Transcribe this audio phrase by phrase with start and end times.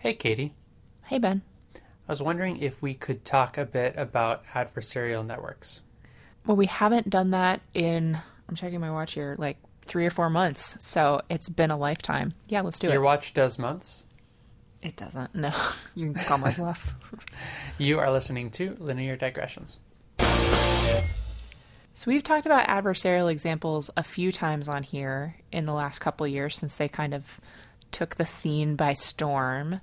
[0.00, 0.54] Hey, Katie.
[1.06, 1.42] Hey, Ben.
[1.74, 5.80] I was wondering if we could talk a bit about adversarial networks.
[6.46, 8.16] Well, we haven't done that in,
[8.48, 10.76] I'm checking my watch here, like three or four months.
[10.86, 12.34] So it's been a lifetime.
[12.46, 12.94] Yeah, let's do Your it.
[12.94, 14.06] Your watch does months.
[14.82, 15.34] It doesn't.
[15.34, 15.52] No,
[15.96, 16.94] you can call my bluff.
[17.76, 19.80] You are listening to Linear Digressions.
[21.94, 26.24] So we've talked about adversarial examples a few times on here in the last couple
[26.24, 27.40] of years since they kind of
[27.92, 29.80] took the scene by storm.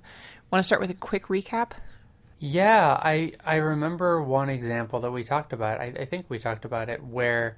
[0.50, 1.72] Want to start with a quick recap?
[2.38, 5.80] Yeah, I I remember one example that we talked about.
[5.80, 7.56] I, I think we talked about it where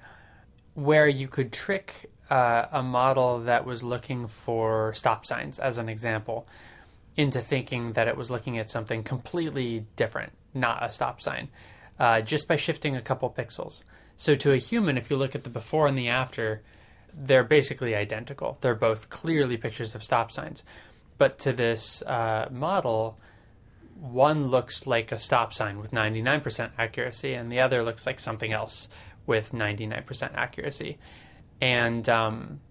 [0.73, 5.89] where you could trick uh, a model that was looking for stop signs, as an
[5.89, 6.47] example,
[7.17, 11.49] into thinking that it was looking at something completely different, not a stop sign,
[11.99, 13.83] uh, just by shifting a couple pixels.
[14.15, 16.61] So to a human, if you look at the before and the after,
[17.19, 18.57] they're basically identical.
[18.61, 20.63] They're both clearly pictures of stop signs.
[21.17, 23.19] But to this uh, model,
[23.99, 28.53] one looks like a stop sign with 99% accuracy, and the other looks like something
[28.53, 28.87] else
[29.25, 30.97] with 99% accuracy.
[31.59, 32.61] And um,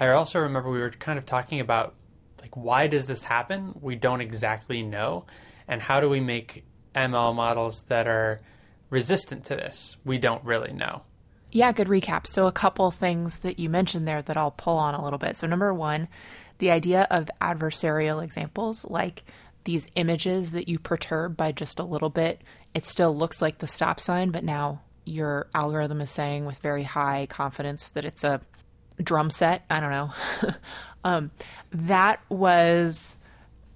[0.00, 1.94] I also remember we were kind of talking about
[2.40, 3.78] like why does this happen?
[3.82, 5.26] We don't exactly know,
[5.66, 8.40] and how do we make ML models that are
[8.88, 9.96] resistant to this?
[10.04, 11.02] We don't really know.
[11.50, 12.26] Yeah, good recap.
[12.26, 15.36] So, a couple things that you mentioned there that I'll pull on a little bit.
[15.36, 16.08] So, number one,
[16.58, 19.24] the idea of adversarial examples, like
[19.64, 22.42] these images that you perturb by just a little bit,
[22.74, 26.82] it still looks like the stop sign, but now your algorithm is saying with very
[26.82, 28.40] high confidence that it's a
[29.02, 29.64] drum set.
[29.70, 30.10] I don't know.
[31.04, 31.30] um,
[31.72, 33.16] that was,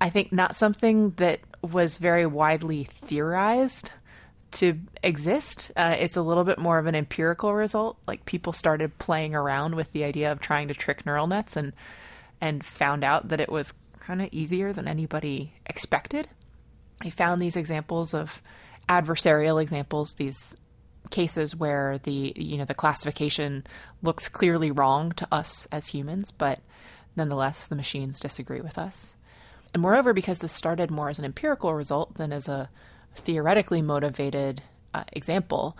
[0.00, 3.90] I think, not something that was very widely theorized
[4.52, 5.70] to exist.
[5.76, 7.98] Uh, it's a little bit more of an empirical result.
[8.06, 11.72] Like people started playing around with the idea of trying to trick neural nets and
[12.40, 16.28] and found out that it was kind of easier than anybody expected.
[17.00, 18.42] I found these examples of
[18.88, 20.56] adversarial examples, these
[21.10, 23.64] cases where the you know the classification
[24.02, 26.60] looks clearly wrong to us as humans, but
[27.16, 29.14] nonetheless the machines disagree with us.
[29.72, 32.68] And moreover, because this started more as an empirical result than as a
[33.14, 34.62] theoretically motivated
[34.94, 35.76] uh, example,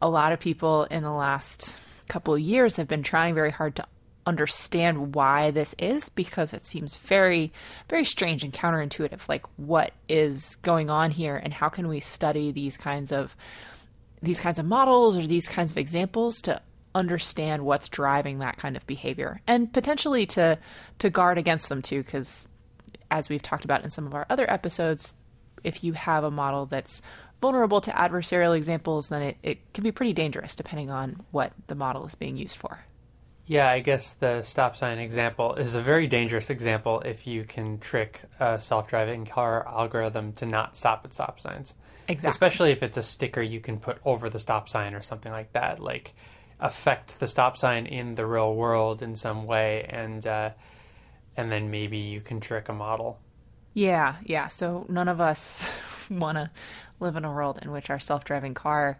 [0.00, 1.76] a lot of people in the last
[2.08, 3.86] couple of years have been trying very hard to
[4.26, 7.52] understand why this is because it seems very
[7.88, 9.28] very strange and counterintuitive.
[9.28, 13.36] Like what is going on here and how can we study these kinds of
[14.20, 16.60] these kinds of models or these kinds of examples to
[16.94, 19.40] understand what's driving that kind of behavior?
[19.46, 20.58] And potentially to
[20.98, 22.46] to guard against them too because
[23.10, 25.16] as we've talked about in some of our other episodes
[25.64, 27.02] if you have a model that's
[27.40, 31.74] vulnerable to adversarial examples then it, it can be pretty dangerous depending on what the
[31.74, 32.80] model is being used for
[33.46, 37.78] Yeah, I guess the stop sign example is a very dangerous example if you can
[37.78, 41.74] trick a self driving car algorithm to not stop at stop signs.
[42.08, 42.30] Exactly.
[42.30, 45.52] Especially if it's a sticker you can put over the stop sign or something like
[45.52, 45.80] that.
[45.80, 46.14] Like
[46.60, 50.50] affect the stop sign in the real world in some way and uh,
[51.36, 53.18] and then maybe you can trick a model.
[53.74, 54.48] Yeah, yeah.
[54.48, 55.68] So none of us
[56.10, 56.50] want to
[57.00, 58.98] live in a world in which our self driving car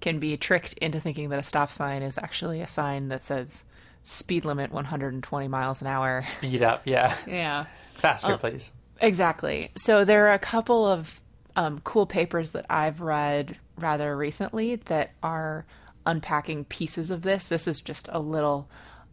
[0.00, 3.64] can be tricked into thinking that a stop sign is actually a sign that says
[4.02, 6.20] speed limit 120 miles an hour.
[6.20, 7.16] Speed up, yeah.
[7.26, 7.66] Yeah.
[7.94, 8.70] Faster, please.
[9.00, 9.70] Exactly.
[9.76, 11.20] So there are a couple of
[11.56, 15.64] um, cool papers that I've read rather recently that are
[16.06, 17.48] unpacking pieces of this.
[17.48, 18.68] This is just a little,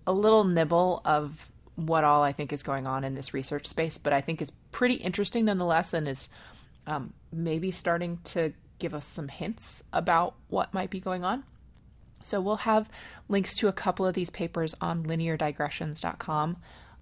[0.05, 3.97] a little nibble of what all I think is going on in this research space,
[3.97, 6.29] but I think is pretty interesting nonetheless, and is
[6.87, 11.43] um, maybe starting to give us some hints about what might be going on.
[12.23, 12.89] So we'll have
[13.29, 16.57] links to a couple of these papers on lineardigressions.com.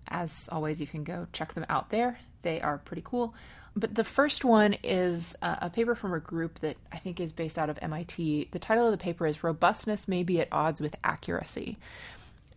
[0.07, 2.19] As always, you can go check them out there.
[2.41, 3.33] They are pretty cool.
[3.75, 7.31] But the first one is uh, a paper from a group that I think is
[7.31, 8.49] based out of MIT.
[8.51, 11.77] The title of the paper is Robustness May Be at Odds with Accuracy.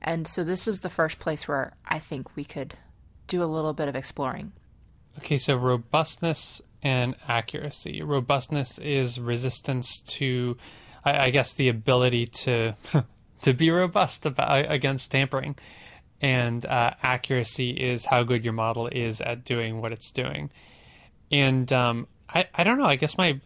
[0.01, 2.75] And so this is the first place where I think we could
[3.29, 4.53] do a little bit of exploring.
[5.19, 8.03] Okay, so robustness and accuracy.
[8.03, 10.57] Robustness is resistance to,
[11.05, 12.75] I, I guess, the ability to
[13.43, 15.57] to be robust about, against tampering,
[16.21, 20.51] and uh, accuracy is how good your model is at doing what it's doing.
[21.31, 22.87] And um, I I don't know.
[22.87, 23.41] I guess my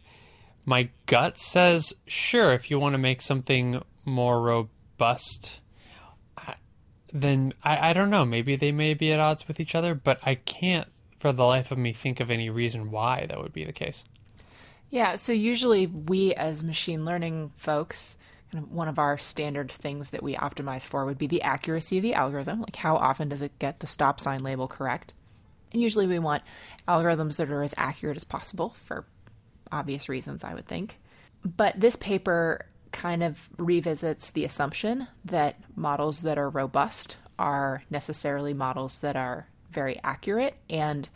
[0.64, 5.60] my gut says sure if you want to make something more robust
[7.20, 8.24] then I, I don't know.
[8.24, 11.70] Maybe they may be at odds with each other, but I can't for the life
[11.70, 14.04] of me think of any reason why that would be the case.
[14.90, 18.18] Yeah, so usually we as machine learning folks,
[18.52, 22.14] one of our standard things that we optimize for would be the accuracy of the
[22.14, 25.12] algorithm, like how often does it get the stop sign label correct?
[25.72, 26.42] And usually we want
[26.86, 29.04] algorithms that are as accurate as possible for
[29.72, 30.98] obvious reasons, I would think.
[31.44, 38.54] But this paper kind of revisits the assumption that models that are robust are necessarily
[38.54, 41.08] models that are very accurate and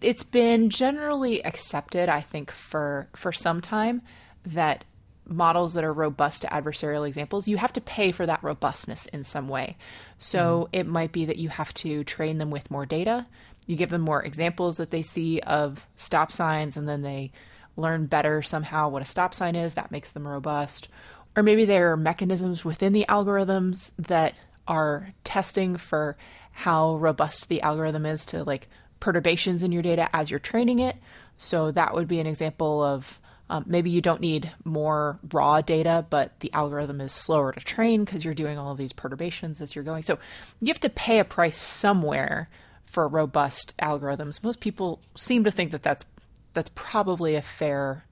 [0.00, 4.02] it's been generally accepted i think for for some time
[4.44, 4.84] that
[5.28, 9.24] models that are robust to adversarial examples you have to pay for that robustness in
[9.24, 9.76] some way
[10.18, 10.76] so mm-hmm.
[10.80, 13.24] it might be that you have to train them with more data
[13.66, 17.32] you give them more examples that they see of stop signs and then they
[17.76, 20.88] learn better somehow what a stop sign is, that makes them robust.
[21.36, 24.34] Or maybe there are mechanisms within the algorithms that
[24.66, 26.16] are testing for
[26.56, 28.66] how robust the algorithm is to like
[28.98, 30.96] perturbations in your data as you're training it.
[31.36, 33.20] So that would be an example of
[33.50, 38.04] um, maybe you don't need more raw data, but the algorithm is slower to train
[38.04, 40.02] because you're doing all of these perturbations as you're going.
[40.02, 40.18] So
[40.62, 42.48] you have to pay a price somewhere
[42.86, 44.42] for robust algorithms.
[44.42, 46.06] Most people seem to think that that's
[46.54, 48.06] that's probably a fair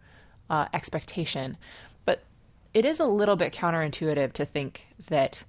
[0.51, 1.57] uh, expectation.
[2.05, 2.25] But
[2.75, 5.45] it is a little bit counterintuitive to think that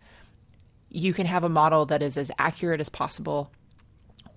[0.95, 3.51] you can have a model that is as accurate as possible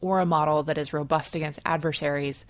[0.00, 2.44] or a model that is robust against adversaries,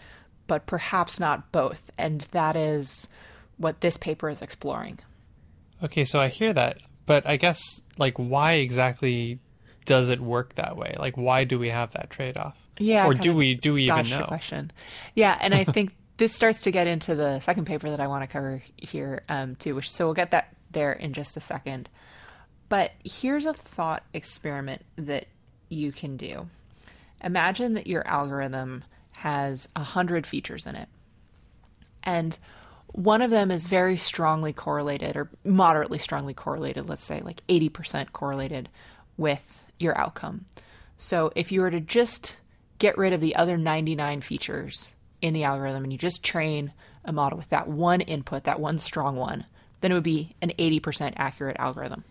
[0.47, 1.91] but perhaps not both.
[1.99, 3.07] And that is
[3.59, 5.01] what this paper is exploring.
[5.83, 9.41] Okay, so I hear that, but I guess like why exactly
[9.85, 10.97] does it work that way?
[10.99, 12.57] Like why do we have that trade off?
[12.79, 13.07] Yeah.
[13.07, 14.25] Or do we do we even know?
[14.25, 14.71] Question.
[15.15, 18.23] Yeah, and I think this starts to get into the second paper that I want
[18.23, 19.75] to cover here um, too.
[19.75, 21.91] Which so we'll get that there in just a second.
[22.69, 25.27] But here's a thought experiment that
[25.69, 26.49] you can do.
[27.23, 28.85] Imagine that your algorithm
[29.19, 30.89] has a hundred features in it,
[32.03, 32.39] and
[32.93, 36.89] one of them is very strongly correlated or moderately strongly correlated.
[36.89, 38.69] Let's say like eighty percent correlated
[39.17, 40.47] with your outcome.
[40.97, 42.37] So if you were to just
[42.79, 46.73] get rid of the other 99 features in the algorithm and you just train
[47.05, 49.45] a model with that one input, that one strong one,
[49.81, 52.05] then it would be an 80% accurate algorithm.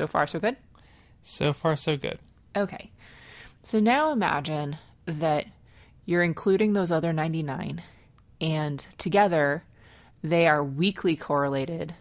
[0.00, 0.56] So far, so good?
[1.20, 2.18] So far, so good.
[2.56, 2.90] Okay.
[3.60, 5.44] So now imagine that
[6.06, 7.82] you're including those other 99
[8.40, 9.62] and together
[10.22, 11.94] they are weakly correlated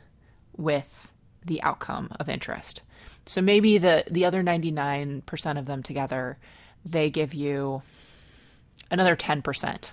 [0.55, 1.11] with
[1.43, 2.83] the outcome of interest.
[3.25, 6.37] So maybe the, the other 99% of them together,
[6.85, 7.81] they give you
[8.89, 9.91] another 10%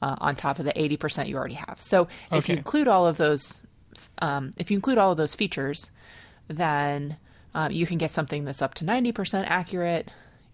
[0.00, 1.78] uh, on top of the 80% you already have.
[1.78, 2.54] So if okay.
[2.54, 3.60] you include all of those,
[4.20, 5.90] um, if you include all of those features,
[6.48, 7.18] then
[7.54, 10.10] um, you can get something that's up to 90% accurate.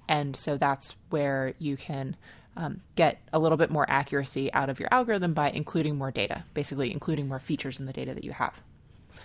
[0.09, 2.17] And so that's where you can
[2.57, 6.45] um, get a little bit more accuracy out of your algorithm by including more data,
[6.53, 8.61] basically including more features in the data that you have.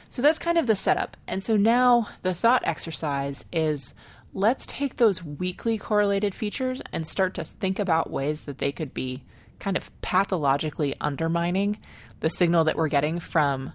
[0.10, 1.18] So that's kind of the setup.
[1.28, 3.94] And so now the thought exercise is
[4.34, 8.94] let's take those weakly correlated features and start to think about ways that they could
[8.94, 9.24] be
[9.60, 11.78] kind of pathologically undermining
[12.20, 13.74] the signal that we're getting from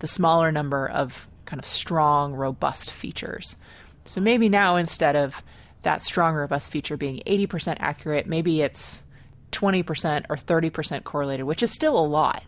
[0.00, 3.56] the smaller number of kind of strong, robust features.
[4.04, 5.42] So maybe now instead of
[5.82, 9.02] that strong, robust feature being 80% accurate, maybe it's
[9.50, 12.44] 20% or 30% correlated, which is still a lot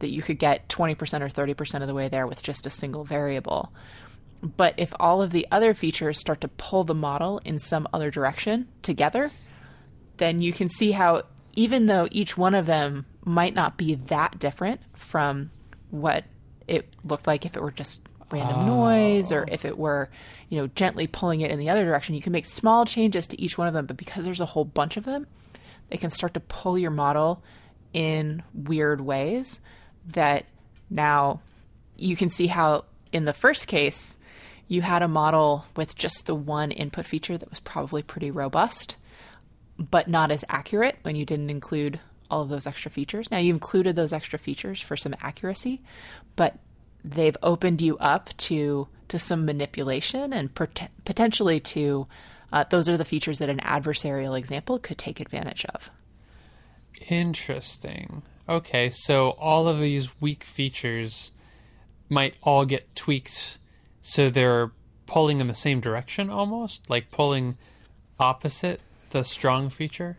[0.00, 3.04] that you could get 20% or 30% of the way there with just a single
[3.04, 3.72] variable.
[4.42, 8.10] But if all of the other features start to pull the model in some other
[8.10, 9.30] direction together,
[10.18, 11.22] then you can see how,
[11.54, 15.50] even though each one of them might not be that different from
[15.90, 16.24] what
[16.66, 18.66] it looked like if it were just random oh.
[18.66, 20.08] noise or if it were,
[20.48, 23.40] you know, gently pulling it in the other direction, you can make small changes to
[23.40, 23.86] each one of them.
[23.86, 25.26] But because there's a whole bunch of them,
[25.88, 27.42] they can start to pull your model
[27.92, 29.60] in weird ways
[30.06, 30.46] that
[30.90, 31.40] now
[31.96, 34.16] you can see how in the first case
[34.68, 38.96] you had a model with just the one input feature that was probably pretty robust,
[39.78, 43.30] but not as accurate when you didn't include all of those extra features.
[43.30, 45.82] Now, you included those extra features for some accuracy,
[46.36, 46.56] but
[47.04, 52.06] they've opened you up to to some manipulation and pot- potentially to
[52.52, 55.90] uh, those are the features that an adversarial example could take advantage of.
[57.08, 58.22] Interesting.
[58.48, 61.30] Okay, so all of these weak features
[62.08, 63.58] might all get tweaked
[64.02, 64.72] so they're
[65.06, 67.56] pulling in the same direction almost, like pulling
[68.18, 68.80] opposite
[69.10, 70.18] the strong feature.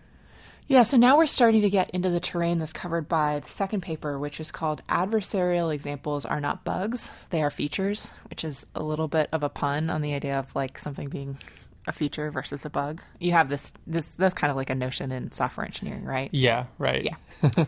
[0.67, 3.81] Yeah, so now we're starting to get into the terrain that's covered by the second
[3.81, 8.81] paper, which is called Adversarial Examples Are Not Bugs, They Are Features, which is a
[8.81, 11.37] little bit of a pun on the idea of like something being
[11.87, 13.01] a feature versus a bug.
[13.19, 16.29] You have this this that's kind of like a notion in software engineering, right?
[16.31, 17.03] Yeah, right.
[17.03, 17.15] Yeah.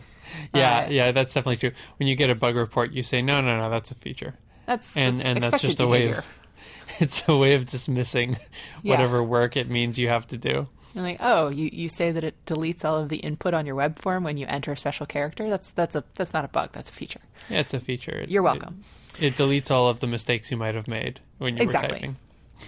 [0.54, 1.72] yeah, uh, yeah, that's definitely true.
[1.98, 4.34] When you get a bug report, you say, "No, no, no, that's a feature."
[4.66, 6.26] That's and that's and that's just a way of
[7.00, 8.38] it's a way of dismissing
[8.82, 9.22] whatever yeah.
[9.22, 10.68] work it means you have to do.
[10.96, 13.74] You're like, oh, you, you say that it deletes all of the input on your
[13.74, 15.48] web form when you enter a special character.
[15.50, 16.70] That's that's a that's not a bug.
[16.72, 17.20] That's a feature.
[17.50, 18.20] Yeah, it's a feature.
[18.20, 18.82] It- You're welcome.
[19.20, 21.92] It, it deletes all of the mistakes you might have made when you Exactly.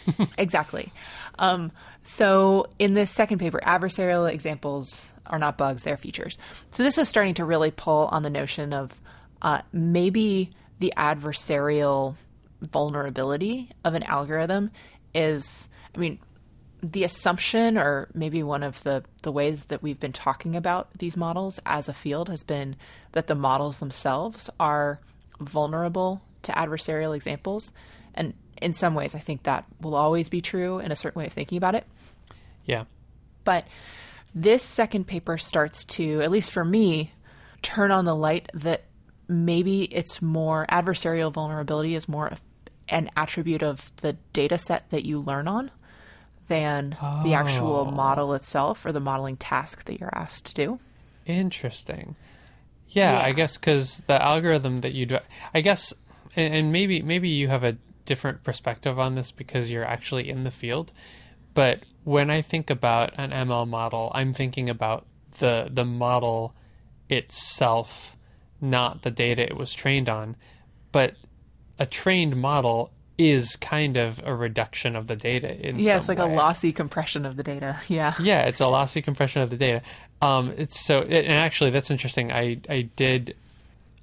[0.06, 0.28] were typing.
[0.38, 0.92] exactly.
[1.38, 1.72] Um,
[2.04, 6.36] so in this second paper, adversarial examples are not bugs; they're features.
[6.70, 9.00] So this is starting to really pull on the notion of
[9.40, 12.14] uh, maybe the adversarial
[12.60, 14.70] vulnerability of an algorithm
[15.14, 15.68] is.
[15.94, 16.18] I mean,
[16.82, 21.16] the assumption or maybe one of the, the ways that we've been talking about these
[21.16, 22.76] models as a field has been
[23.12, 25.00] that the models themselves are
[25.40, 27.72] vulnerable to adversarial examples.
[28.14, 31.26] And in some ways i think that will always be true in a certain way
[31.26, 31.86] of thinking about it.
[32.64, 32.84] Yeah.
[33.44, 33.66] but
[34.34, 37.12] this second paper starts to at least for me
[37.62, 38.84] turn on the light that
[39.26, 42.32] maybe it's more adversarial vulnerability is more
[42.88, 45.70] an attribute of the data set that you learn on
[46.48, 47.90] than the actual oh.
[47.90, 50.80] model itself or the modeling task that you're asked to do.
[51.26, 52.16] Interesting.
[52.88, 53.26] Yeah, Yeah.
[53.26, 55.18] I guess because the algorithm that you do,
[55.54, 55.92] I guess,
[56.34, 57.76] and, and maybe maybe you have a
[58.06, 60.90] different perspective on this because you're actually in the field.
[61.52, 65.06] But when I think about an ML model, I'm thinking about
[65.38, 66.54] the the model
[67.10, 68.16] itself,
[68.60, 70.36] not the data it was trained on.
[70.92, 71.14] But
[71.78, 76.18] a trained model is kind of a reduction of the data in Yeah, it's like
[76.18, 76.32] way.
[76.32, 77.76] a lossy compression of the data.
[77.88, 78.14] Yeah.
[78.20, 79.82] Yeah, it's a lossy compression of the data.
[80.22, 82.30] Um, it's so, and actually, that's interesting.
[82.32, 83.36] I I did,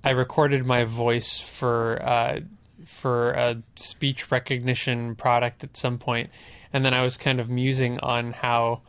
[0.04, 2.42] I recorded my voice for uh,
[2.86, 6.30] for a speech recognition product at some point,
[6.74, 8.82] and then I was kind of musing on how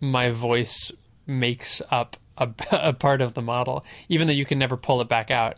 [0.00, 0.90] my voice
[1.26, 5.08] makes up a, a part of the model, even though you can never pull it
[5.08, 5.56] back out.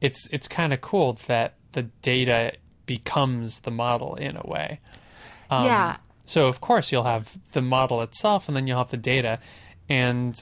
[0.00, 2.52] It's it's kind of cool that the data
[2.86, 4.80] becomes the model in a way.
[5.50, 5.96] Um, yeah.
[6.24, 9.38] So of course you'll have the model itself, and then you'll have the data,
[9.88, 10.40] and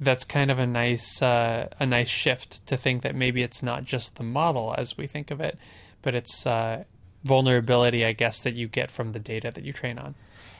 [0.00, 3.84] that's kind of a nice uh, a nice shift to think that maybe it's not
[3.84, 5.58] just the model as we think of it,
[6.02, 6.84] but it's uh,
[7.24, 10.14] vulnerability, I guess, that you get from the data that you train on.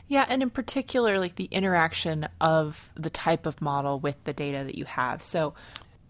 [0.08, 4.64] Yeah, and in particular, like the interaction of the type of model with the data
[4.64, 5.22] that you have.
[5.22, 5.54] So,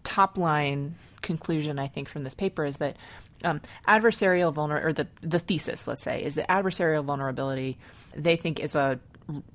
[0.03, 2.97] top line conclusion, I think, from this paper is that
[3.43, 7.77] um, adversarial vulner or the the thesis, let's say, is that adversarial vulnerability
[8.15, 8.99] they think is a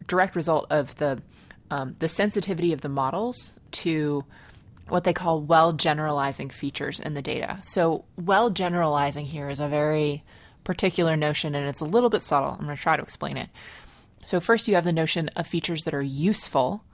[0.07, 1.21] direct result of the
[1.71, 4.25] um, the sensitivity of the models to
[4.89, 7.59] what they call well generalizing features in the data.
[7.63, 10.23] So, well generalizing here is a very
[10.65, 12.51] particular notion and it's a little bit subtle.
[12.51, 13.49] I'm going to try to explain it.
[14.25, 16.85] So, first, you have the notion of features that are useful.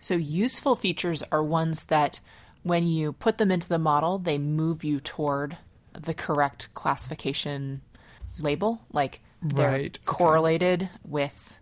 [0.00, 2.20] So, useful features are ones that,
[2.62, 5.56] when you put them into the model, they move you toward
[5.92, 7.82] the correct classification
[8.38, 8.82] label.
[8.92, 10.04] Like they're Right, okay.
[10.04, 11.58] correlated with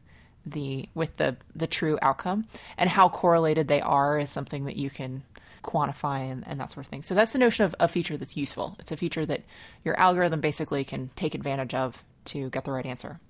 [0.46, 4.90] the with the the true outcome, and how correlated they are is something that you
[4.90, 5.22] can
[5.62, 7.02] quantify and, and that sort of thing.
[7.02, 8.76] So that's the notion of a feature that's useful.
[8.78, 9.42] It's a feature that
[9.84, 13.20] your algorithm basically can take advantage of to get the right answer.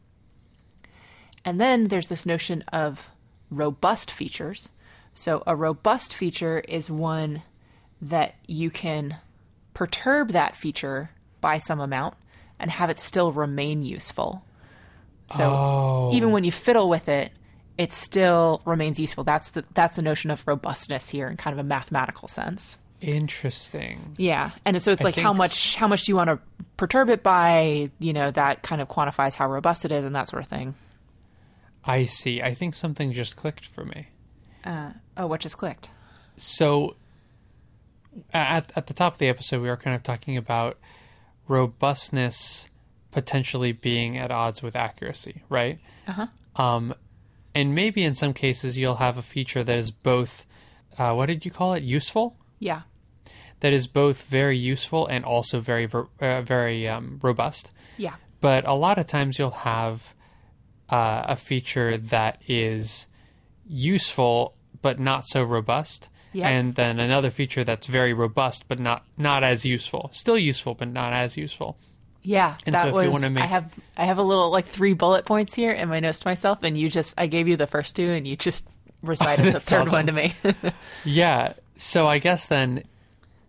[1.45, 3.09] And then there's this notion of
[3.50, 4.71] robust features.
[5.14, 7.43] So a robust feature is one
[8.00, 9.17] that you can
[9.78, 12.14] perturb that feature by some amount
[12.58, 14.44] and have it still remain useful.
[15.30, 16.11] So Oh.
[16.12, 17.30] even when you fiddle with it,
[17.76, 19.23] it still remains useful.
[19.23, 22.76] That's the that's the notion of robustness here in kind of a mathematical sense.
[23.00, 24.16] Interesting.
[24.16, 26.40] Yeah, and so it's I like how much how much do you want to
[26.76, 27.92] perturb it by?
[28.00, 30.75] You know that kind of quantifies how robust it is and that sort of thing.
[31.85, 32.42] I see.
[32.42, 34.08] I think something just clicked for me.
[34.64, 35.90] Uh, oh, what just clicked?
[36.37, 36.97] So
[38.32, 40.78] at at the top of the episode, we were kind of talking about
[41.46, 42.68] robustness
[43.10, 45.78] potentially being at odds with accuracy, right?
[46.06, 46.62] Uh huh.
[46.62, 46.94] Um,
[47.54, 50.46] and maybe in some cases you'll have a feature that is both,
[50.98, 51.82] uh, what did you call it?
[51.82, 52.37] Useful.
[52.58, 52.82] Yeah.
[53.60, 57.72] That is both very useful and also very ver- uh, very um, robust.
[57.96, 58.14] Yeah.
[58.40, 60.14] But a lot of times you'll have
[60.88, 63.06] uh, a feature that is
[63.66, 66.08] useful but not so robust.
[66.32, 66.49] Yeah.
[66.49, 70.11] And then another feature that's very robust but not not as useful.
[70.12, 71.76] Still useful but not as useful.
[72.23, 73.30] Yeah, And that so was.
[73.30, 76.20] make- I have I have a little like three bullet points here in my notes
[76.20, 78.66] to myself, and you just I gave you the first two, and you just
[79.02, 79.92] recited the third awesome.
[79.92, 80.35] one to me.
[81.04, 81.54] Yeah.
[81.76, 82.85] So I guess then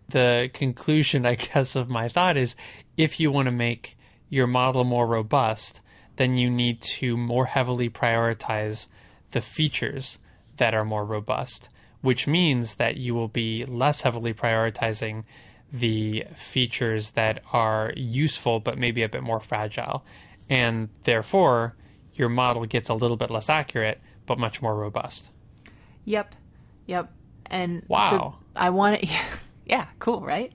[0.08, 2.56] the conclusion, I guess, of my thought is
[2.96, 3.96] if you want to make
[4.28, 5.80] your model more robust,
[6.16, 8.86] then you need to more heavily prioritize
[9.32, 10.18] the features
[10.56, 11.68] that are more robust,
[12.02, 15.24] which means that you will be less heavily prioritizing
[15.72, 20.04] the features that are useful but maybe a bit more fragile.
[20.48, 21.76] And therefore,
[22.14, 25.28] your model gets a little bit less accurate, but much more robust.
[26.06, 26.34] Yep.
[26.86, 27.12] Yep.
[27.46, 28.10] And Wow.
[28.10, 29.10] so I want it.
[29.66, 30.52] yeah, cool, right?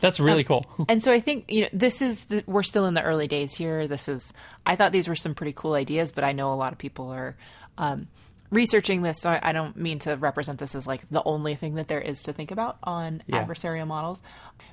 [0.00, 0.66] That's really cool.
[0.88, 3.54] And so I think you know this is the, we're still in the early days
[3.54, 3.86] here.
[3.86, 4.32] This is
[4.66, 7.10] I thought these were some pretty cool ideas, but I know a lot of people
[7.10, 7.36] are
[7.78, 8.08] um,
[8.50, 11.74] researching this, so I, I don't mean to represent this as like the only thing
[11.76, 13.44] that there is to think about on Yeah.
[13.44, 14.20] adversarial models.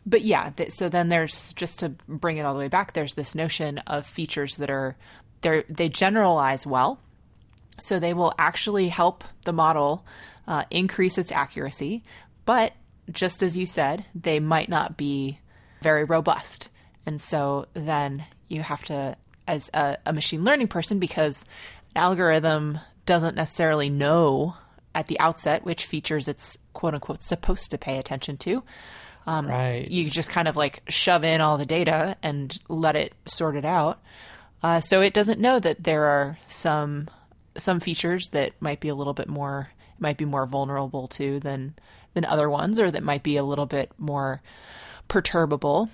[0.05, 2.93] But yeah, th- so then there's just to bring it all the way back.
[2.93, 4.95] There's this notion of features that are
[5.41, 6.99] they they generalize well,
[7.79, 10.05] so they will actually help the model
[10.47, 12.03] uh, increase its accuracy,
[12.45, 12.73] but
[13.11, 15.39] just as you said, they might not be
[15.81, 16.69] very robust.
[17.05, 19.15] And so then you have to,
[19.47, 21.43] as a, a machine learning person, because
[21.95, 24.55] an algorithm doesn't necessarily know
[24.93, 28.63] at the outset which features it's quote unquote supposed to pay attention to.
[29.47, 29.87] right.
[29.89, 33.65] You just kind of like shove in all the data and let it sort it
[33.65, 33.99] out.
[34.63, 37.09] Uh, so it doesn't know that there are some
[37.57, 41.75] some features that might be a little bit more might be more vulnerable to than
[42.13, 44.41] than other ones, or that might be a little bit more
[45.07, 45.89] perturbable.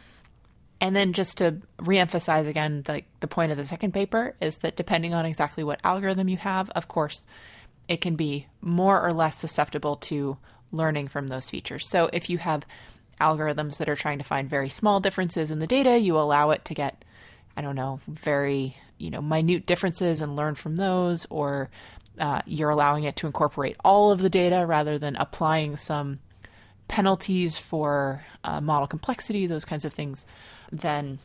[0.84, 4.75] And then just to reemphasize again, the the point of the second paper is that
[4.75, 7.25] depending on exactly what algorithm you have, of course,
[7.88, 10.38] it can be more or less susceptible to
[10.74, 11.88] learning from those features.
[11.88, 12.66] So if you have
[13.22, 16.66] algorithms that are trying to find very small differences in the data, you allow it
[16.66, 17.06] to get,
[17.56, 21.70] I don't know, very you know minute differences and learn from those, or
[22.20, 26.20] uh, you're allowing it to incorporate all of the data rather than applying some
[26.93, 30.25] penalties for uh, model complexity, those kinds of things,
[30.71, 31.17] then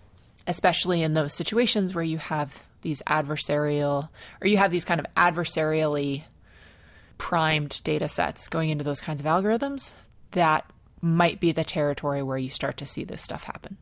[0.46, 4.08] especially in those situations where you have these adversarial
[4.40, 6.22] or you have these kind of adversarially
[7.18, 9.92] primed data sets going into those kinds of algorithms,
[10.30, 10.64] that
[11.02, 13.76] might be the territory where you start to see this stuff happen.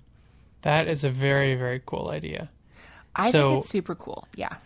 [0.62, 2.48] that is a very, very cool idea.
[3.14, 4.26] I So- think it's super cool.
[4.34, 4.56] Yeah.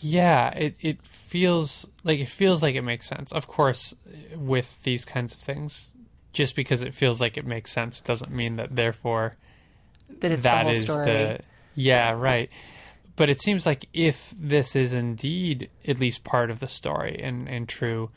[0.00, 3.32] Yeah, it, it feels like it feels like it makes sense.
[3.32, 3.92] Of course,
[4.36, 5.90] with these kinds of things,
[6.32, 9.36] just because it feels like it makes sense doesn't mean that therefore
[10.20, 11.40] That it's that the is the
[11.74, 12.50] yeah right.
[13.16, 17.48] But it seems like if this is indeed at least part of the story and
[17.48, 18.10] and true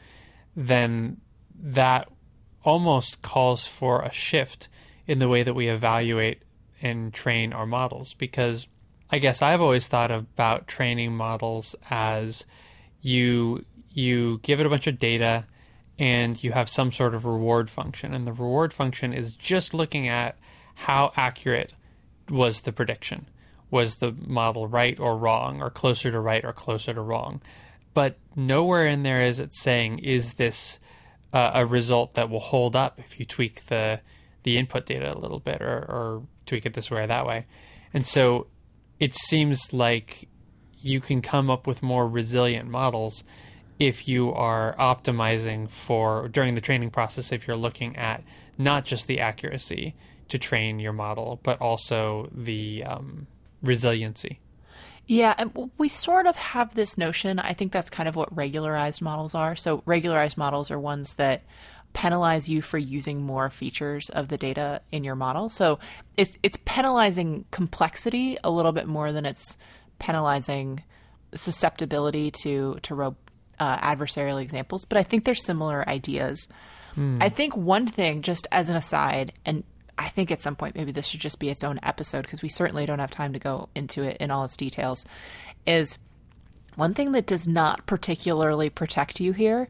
[0.56, 1.18] then
[1.60, 2.08] that
[2.64, 4.70] almost calls for a shift
[5.08, 6.42] in the way that we evaluate
[6.82, 8.14] and train our models.
[8.14, 8.68] Because
[9.10, 12.46] i guess i've always thought about training models as
[13.02, 15.46] you you give it a bunch of data
[16.00, 18.14] and you have some sort of reward function.
[18.14, 20.38] And the reward function is just looking at
[20.76, 21.74] how accurate
[22.30, 23.28] was the prediction.
[23.70, 27.42] Was the model right or wrong or closer to right or closer to wrong?
[27.94, 30.80] But nowhere in there is it saying is this
[31.32, 34.00] uh, a result that will hold up if you tweak the
[34.44, 37.46] the input data a little bit or, or tweak it this way or that way.
[37.94, 38.48] And so
[39.00, 40.28] it seems like
[40.82, 43.24] you can come up with more resilient models
[43.80, 48.24] if you are optimizing for during the training process if you're looking at
[48.58, 49.96] not just the accuracy
[50.30, 53.28] to train your model but also the um,
[53.62, 54.40] resiliency
[55.06, 57.38] Yeah, and we sort of have this notion.
[57.40, 59.56] I think that's kind of what regularized models are.
[59.56, 61.44] So, regularized models are ones that
[61.92, 65.50] penalize you for using more features of the data in your model.
[65.50, 65.80] So,
[66.16, 69.58] it's it's penalizing complexity a little bit more than it's
[70.00, 70.84] penalizing
[71.36, 73.16] susceptibility to to ro-
[73.64, 74.86] uh, adversarial examples.
[74.86, 76.48] But I think they're similar ideas.
[77.22, 79.64] I think one thing, just as an aside, and
[79.98, 82.50] I think at some point maybe this should just be its own episode because we
[82.50, 85.06] certainly don't have time to go into it in all its details,
[85.66, 85.98] is
[86.76, 89.70] one thing that does not particularly protect you here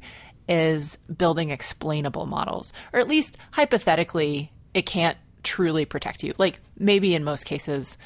[0.49, 6.33] is building explainable models, or at least hypothetically, it can't truly protect you.
[6.37, 7.97] Like maybe in most cases,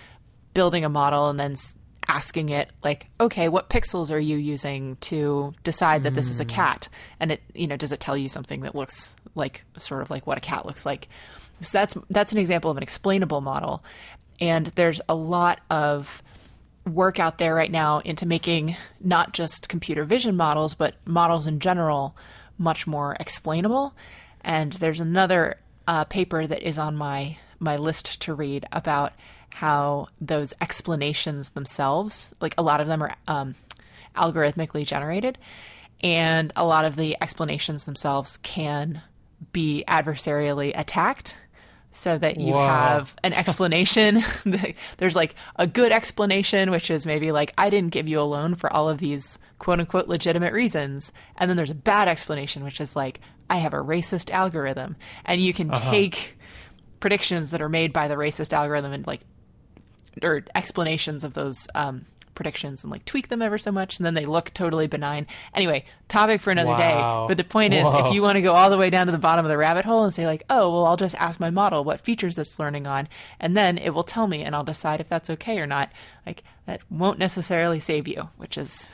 [0.54, 1.56] building a model and then
[2.08, 6.46] asking it like okay what pixels are you using to decide that this is a
[6.46, 6.90] cat?
[7.20, 10.26] And it you know does it tell you something that looks like sort of like
[10.26, 11.08] what a cat looks like?
[11.62, 13.84] So that's that's an example of an explainable model.
[14.40, 16.22] And there's a lot of
[16.86, 21.60] work out there right now into making not just computer vision models but models in
[21.60, 22.16] general
[22.58, 23.96] much more explainable.
[24.42, 29.14] And there's another uh, paper that is on my my list to read about
[29.54, 33.56] how those explanations themselves like a lot of them are um,
[34.16, 35.38] algorithmically generated
[36.02, 39.02] and a lot of the explanations themselves can
[39.52, 41.38] be adversarially attacked
[41.92, 42.66] so that you Wow.
[42.68, 44.24] have an explanation.
[44.98, 48.54] There's like a good explanation, which is maybe like, I didn't give you a loan
[48.54, 51.12] for all of these quote unquote legitimate reasons.
[51.38, 54.98] And then there's a bad explanation, which is like, I have a racist algorithm.
[55.26, 56.37] And you can take
[57.00, 59.22] predictions that are made by the racist algorithm and like,
[60.22, 64.14] or explanations of those um, predictions and like tweak them ever so much, and then
[64.14, 65.28] they look totally benign.
[65.54, 66.78] Anyway, topic for another Wow.
[66.78, 67.26] day.
[67.28, 69.18] But the point is, if you want to go all the way down to the
[69.18, 71.84] bottom of the rabbit hole and say like, oh, well, I'll just ask my model
[71.84, 73.08] what features it's learning on,
[73.40, 75.92] and then it will tell me, and I'll decide if that's okay or not.
[76.26, 78.88] Like that won't necessarily save you, which is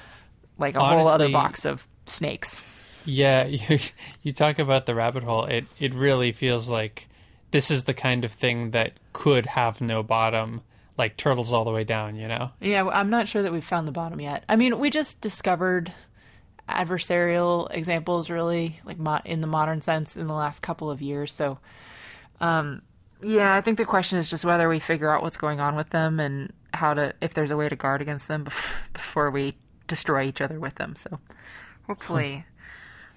[0.57, 2.61] like a whole other box of snakes.
[3.05, 3.79] Yeah, you
[4.21, 5.45] you talk about the rabbit hole.
[5.45, 7.07] It it really feels like
[7.53, 10.61] this is the kind of thing that could have no bottom,
[10.97, 12.15] like turtles all the way down.
[12.15, 12.49] You know?
[12.59, 14.43] Yeah, I'm not sure that we've found the bottom yet.
[14.49, 15.93] I mean, we just discovered
[16.67, 21.31] adversarial examples, really, like mo- in the modern sense, in the last couple of years.
[21.31, 21.59] So,
[22.41, 22.81] um,
[23.21, 25.91] yeah, I think the question is just whether we figure out what's going on with
[25.91, 29.55] them and how to, if there's a way to guard against them bef- before we
[29.87, 30.95] destroy each other with them.
[30.95, 31.19] So,
[31.85, 32.45] hopefully,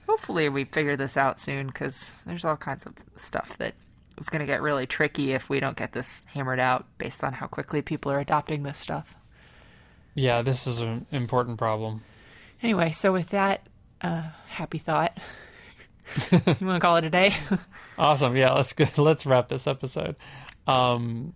[0.07, 3.73] hopefully we figure this out soon because there's all kinds of stuff that
[4.19, 7.33] is going to get really tricky if we don't get this hammered out based on
[7.33, 9.15] how quickly people are adopting this stuff.
[10.15, 12.03] Yeah, this is an important problem.
[12.63, 13.67] Anyway, so with that
[14.01, 15.19] uh, happy thought,
[16.33, 17.35] you want to call it a day?
[17.99, 18.37] Awesome.
[18.37, 18.87] Yeah, let's go.
[19.03, 20.17] Let's wrap this episode.
[20.67, 21.35] Um,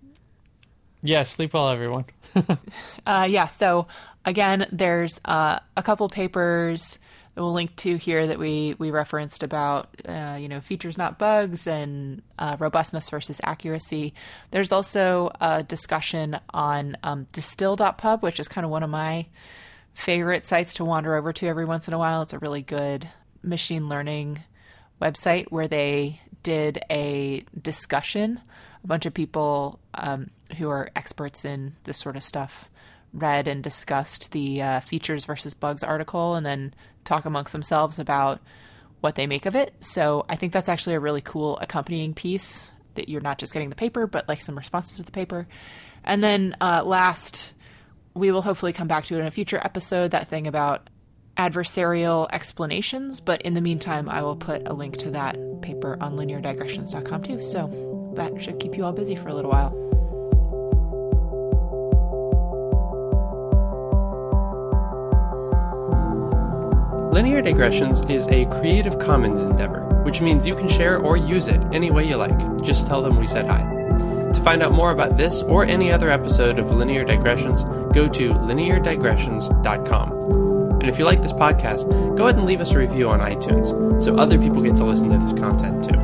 [1.03, 2.05] yeah, sleep well, everyone.
[3.07, 3.47] uh, yeah.
[3.47, 3.87] So
[4.25, 6.99] again, there's uh, a couple papers
[7.37, 11.67] we'll link to here that we we referenced about uh, you know features not bugs
[11.67, 14.15] and uh, robustness versus accuracy.
[14.51, 19.27] There's also a discussion on um, distill.pub, which is kind of one of my
[19.95, 22.23] favorite sites to wander over to every once in a while.
[22.23, 23.09] It's a really good
[23.43, 24.41] machine learning
[25.01, 28.41] website where they did a discussion.
[28.83, 32.69] A bunch of people um, who are experts in this sort of stuff
[33.13, 36.73] read and discussed the uh, features versus bugs article and then
[37.05, 38.41] talk amongst themselves about
[39.01, 39.75] what they make of it.
[39.81, 43.71] So I think that's actually a really cool accompanying piece that you're not just getting
[43.71, 45.47] the paper, but like some responses to the paper.
[46.05, 47.55] And then uh, last,
[48.15, 50.89] we will hopefully come back to it in a future episode that thing about
[51.37, 53.21] adversarial explanations.
[53.21, 57.43] But in the meantime, I will put a link to that paper on lineardigressions.com too.
[57.43, 59.90] So that should keep you all busy for a little while.
[67.21, 71.61] Linear Digressions is a Creative Commons endeavor, which means you can share or use it
[71.71, 72.63] any way you like.
[72.63, 73.61] Just tell them we said hi.
[74.33, 78.33] To find out more about this or any other episode of Linear Digressions, go to
[78.33, 80.13] lineardigressions.com.
[80.81, 84.01] And if you like this podcast, go ahead and leave us a review on iTunes
[84.01, 86.01] so other people get to listen to this content too.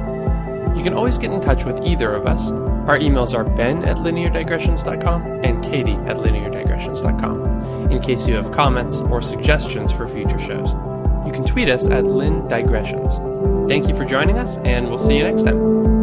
[0.77, 2.51] You can always get in touch with either of us.
[2.51, 8.99] Our emails are ben at lineardigressions.com and katie at lineardigressions.com in case you have comments
[8.99, 10.75] or suggestions for future shows.
[11.27, 13.19] You can tweet us at Lin Digressions.
[13.69, 15.96] Thank you for joining us, and we'll see you next time.